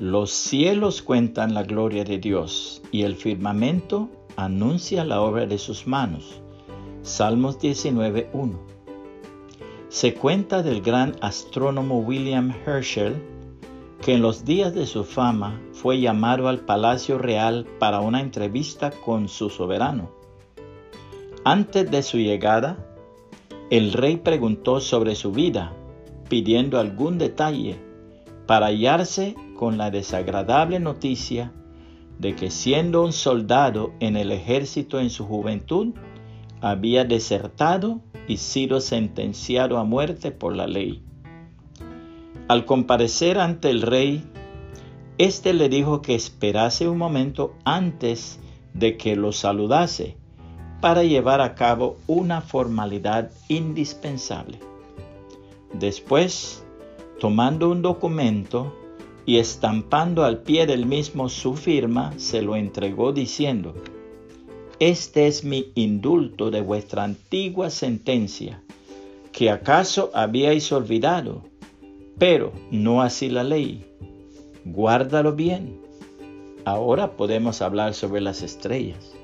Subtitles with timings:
[0.00, 5.88] Los cielos cuentan la gloria de Dios y el firmamento anuncia la obra de sus
[5.88, 6.40] manos.
[7.02, 8.52] Salmos 19.1.
[9.88, 13.16] Se cuenta del gran astrónomo William Herschel
[14.00, 18.92] que en los días de su fama fue llamado al Palacio Real para una entrevista
[18.92, 20.12] con su soberano.
[21.42, 22.78] Antes de su llegada,
[23.70, 25.72] el rey preguntó sobre su vida,
[26.28, 27.80] pidiendo algún detalle,
[28.46, 31.52] para hallarse con la desagradable noticia
[32.20, 35.94] de que siendo un soldado en el ejército en su juventud,
[36.60, 41.02] había desertado y sido sentenciado a muerte por la ley.
[42.46, 44.22] Al comparecer ante el rey,
[45.18, 48.38] éste le dijo que esperase un momento antes
[48.74, 50.16] de que lo saludase
[50.80, 54.60] para llevar a cabo una formalidad indispensable.
[55.72, 56.64] Después,
[57.18, 58.72] tomando un documento
[59.28, 63.74] y estampando al pie del mismo su firma, se lo entregó diciendo,
[64.80, 68.60] Este es mi indulto de vuestra antigua sentencia,
[69.30, 71.44] que acaso habíais olvidado
[72.18, 73.84] pero no así la ley.
[74.64, 75.80] Guárdalo bien.
[76.64, 79.14] Ahora podemos hablar sobre las estrellas.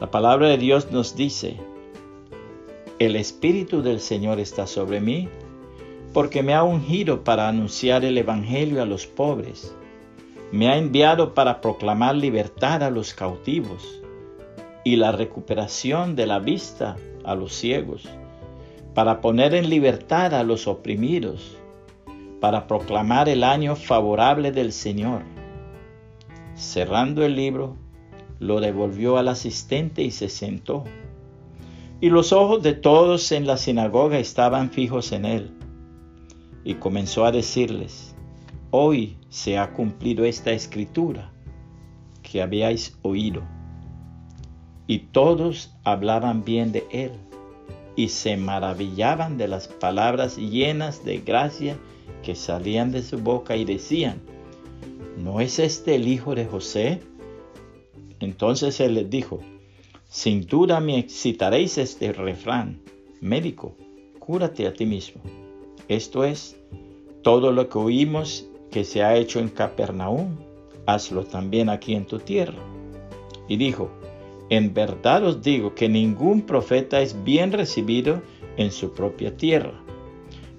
[0.00, 1.56] La palabra de Dios nos dice,
[2.98, 5.28] el Espíritu del Señor está sobre mí,
[6.12, 9.74] porque me ha ungido para anunciar el Evangelio a los pobres.
[10.50, 14.00] Me ha enviado para proclamar libertad a los cautivos
[14.84, 18.08] y la recuperación de la vista a los ciegos,
[18.94, 21.56] para poner en libertad a los oprimidos
[22.42, 25.22] para proclamar el año favorable del Señor.
[26.56, 27.76] Cerrando el libro,
[28.40, 30.82] lo devolvió al asistente y se sentó.
[32.00, 35.52] Y los ojos de todos en la sinagoga estaban fijos en él.
[36.64, 38.14] Y comenzó a decirles,
[38.70, 41.32] hoy se ha cumplido esta escritura
[42.22, 43.42] que habíais oído.
[44.86, 47.12] Y todos hablaban bien de él
[47.96, 51.76] y se maravillaban de las palabras llenas de gracia
[52.22, 54.20] que salían de su boca y decían,
[55.18, 57.00] ¿no es este el hijo de José?
[58.20, 59.40] Entonces él les dijo,
[60.08, 62.80] sin duda me excitaréis este refrán,
[63.20, 63.76] médico,
[64.18, 65.22] cúrate a ti mismo.
[65.92, 66.56] Esto es,
[67.20, 70.36] todo lo que oímos que se ha hecho en Capernaum,
[70.86, 72.58] hazlo también aquí en tu tierra.
[73.46, 73.90] Y dijo,
[74.48, 78.22] en verdad os digo que ningún profeta es bien recibido
[78.56, 79.74] en su propia tierra.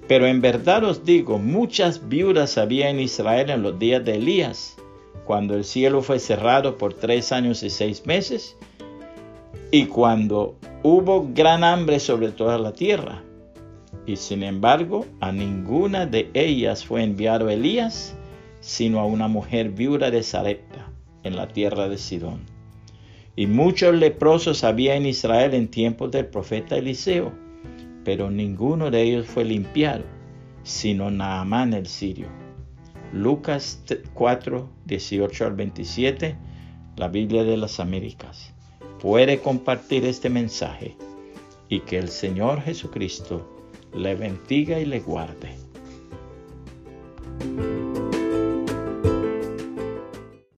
[0.08, 4.78] Pero en verdad os digo, muchas viudas había en Israel en los días de Elías,
[5.26, 8.56] cuando el cielo fue cerrado por tres años y seis meses,
[9.72, 13.24] y cuando hubo gran hambre sobre toda la tierra.
[14.06, 18.16] Y sin embargo, a ninguna de ellas fue enviado Elías,
[18.59, 20.91] sino a una mujer viuda de Sarepta,
[21.24, 22.42] en la tierra de Sidón.
[23.36, 27.44] Y muchos leprosos había en Israel en tiempos del profeta Eliseo
[28.03, 30.03] pero ninguno de ellos fue limpiado,
[30.63, 32.28] sino Naamán el sirio.
[33.12, 36.36] Lucas 4, 18 al 27,
[36.97, 38.53] la Biblia de las Américas.
[39.00, 40.97] Puede compartir este mensaje
[41.69, 43.53] y que el Señor Jesucristo
[43.96, 45.73] le bendiga y le guarde.